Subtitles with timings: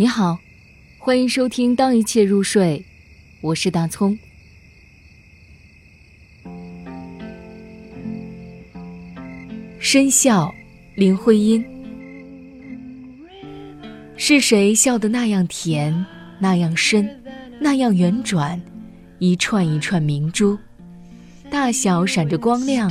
[0.00, 0.38] 你好，
[0.96, 2.78] 欢迎收听《当一切入睡》，
[3.40, 4.16] 我是大葱。
[9.80, 10.54] 深笑，
[10.94, 11.64] 林徽因。
[14.16, 16.06] 是谁笑得那样甜，
[16.38, 17.20] 那样深，
[17.60, 18.62] 那样圆转？
[19.18, 20.56] 一串一串明珠，
[21.50, 22.88] 大小闪着光亮，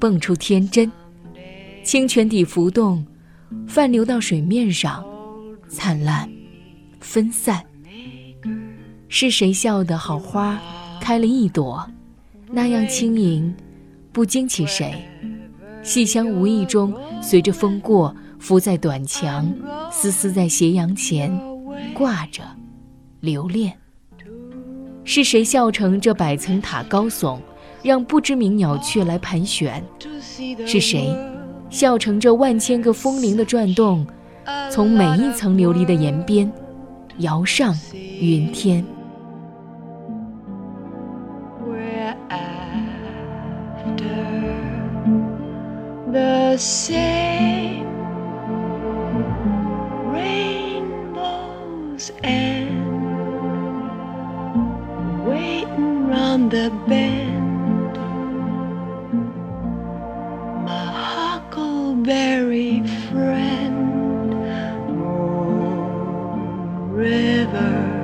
[0.00, 0.90] 蹦出天真。
[1.84, 3.06] 清泉底浮动，
[3.68, 5.06] 泛流到水面上。
[5.68, 6.28] 灿烂，
[7.00, 7.62] 分散。
[9.08, 10.60] 是谁笑得好花
[11.00, 11.88] 开了一朵，
[12.50, 13.54] 那样轻盈，
[14.12, 14.94] 不惊起谁。
[15.82, 19.52] 细香无意中随着风过，浮在短墙，
[19.90, 21.30] 丝丝在斜阳前
[21.94, 22.42] 挂着，
[23.20, 23.72] 留恋。
[25.04, 27.38] 是谁笑成这百层塔高耸，
[27.82, 29.82] 让不知名鸟雀来盘旋？
[30.66, 31.14] 是谁
[31.70, 34.04] 笑成这万千个风铃的转动？
[34.70, 36.50] 从每一层琉璃的檐边，
[37.18, 37.74] 摇上
[38.20, 38.84] 云天。
[66.96, 67.95] River